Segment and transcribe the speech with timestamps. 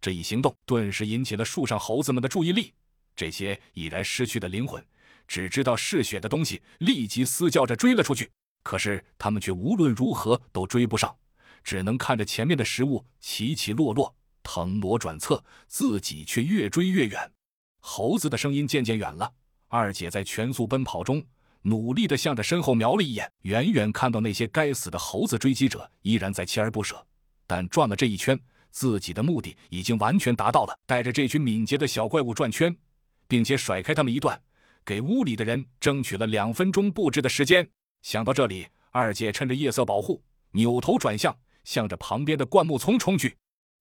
[0.00, 2.72] 这一行动顿时引起了树上猴子们的注意力。
[3.16, 4.84] 这些已然失去的灵魂，
[5.26, 8.30] 只知道嗜血的东西，立即嘶叫着追了出去。
[8.62, 11.16] 可是他们却无论如何都追不上，
[11.64, 17.32] 只能看着前面的食物起起落落，腾挪转侧，自己却越追越远。
[17.80, 19.32] 猴子的声音渐渐远了。
[19.68, 21.24] 二姐在全速奔跑中，
[21.62, 27.06] 努力地向着身后瞄了一眼，远远看到那些该死的猴子追击者依然在锲而不舍，
[27.46, 28.38] 但转了这一圈，
[28.70, 32.76] 自己的目的已经完全达到了，带着这群敏捷的小怪物转圈。
[33.28, 34.42] 并且甩开他们一段，
[34.84, 37.70] 给屋里的人争取了两分钟布置的时间。
[38.00, 43.36] 想到这里，二姐趁着夜色保护，扭头转向，向着旁边的灌木丛冲去。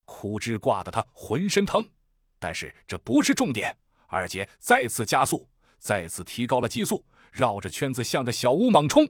[0.06, 1.90] 枯枝挂得她浑身疼，
[2.38, 3.76] 但是这不是重点。
[4.08, 5.48] 二姐再次加速，
[5.80, 9.10] 再次提高了极速，绕着圈子向着小屋猛冲。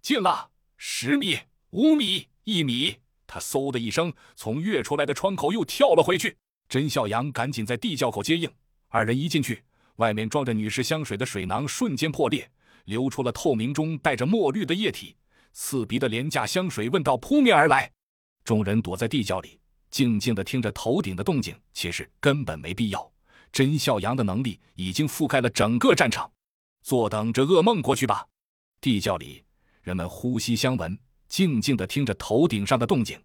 [0.00, 1.38] 近了，十米、
[1.70, 2.96] 五米、一米，
[3.34, 6.36] 他嗖的一声从跃出来的窗口又跳了回去。
[6.68, 8.48] 甄笑阳赶紧在地窖口接应，
[8.90, 9.64] 二人一进去。
[9.96, 12.48] 外面装着女士香水的水囊瞬间破裂，
[12.84, 15.16] 流出了透明中带着墨绿的液体，
[15.52, 17.90] 刺鼻的廉价香水味道扑面而来。
[18.44, 19.58] 众人躲在地窖里，
[19.90, 21.56] 静静地听着头顶的动静。
[21.72, 23.12] 其实根本没必要，
[23.50, 26.30] 甄笑阳的能力已经覆盖了整个战场。
[26.82, 28.24] 坐等着噩梦过去吧。
[28.80, 29.42] 地窖里，
[29.82, 30.96] 人们呼吸相闻，
[31.28, 33.20] 静静地听着头顶上的动静。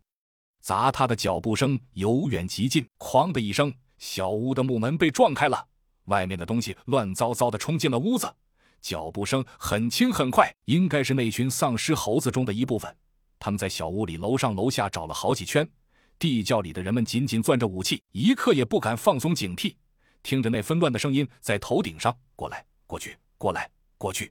[0.61, 5.67] 砸踏的脚步声由远及近，哐的一声，小屋的木门被撞开了。
[6.06, 8.33] 外面的东西乱糟糟的冲进了屋子，
[8.81, 12.94] 脚步声很轻很快，应该是那群丧尸猴子中的一部分。
[13.38, 15.69] 他们在小屋里楼上楼下找了好几圈，
[16.17, 19.75] 地窖里的人们紧紧攥着武器，一刻也不敢放松警惕，
[20.23, 24.30] 听着那纷乱的声音在头顶上过来过去，过来过去，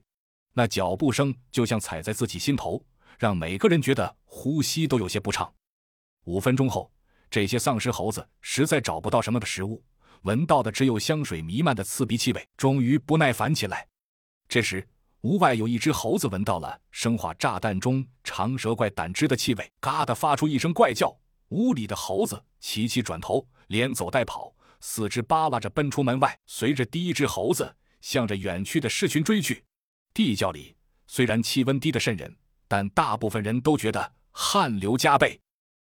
[0.53, 2.83] 那脚步声就像踩在自己心头，
[3.19, 5.53] 让每个人觉得呼吸都有些不畅。
[6.23, 6.89] 五分钟后，
[7.29, 9.83] 这些丧尸猴子实在找不到什么的食物。
[10.21, 13.85] 闻到的只有香水弥漫的刺鼻气味，终于不耐烦起来。
[14.47, 14.87] 这时，
[15.21, 21.13] 屋外有一只猴子闻到了生化炸弹中长蛇怪胆汁的气味，嘎的发出一声怪叫。
[21.49, 29.65] 屋里的猴子齐齐转头，连走带跑，四肢扒拉着奔出门外，随着第一只猴子向着远去的狮群追去。
[30.13, 30.77] 地窖里
[31.07, 32.37] 虽然气温低得渗人，
[32.69, 35.41] 但大部分人都觉得汗流浃背。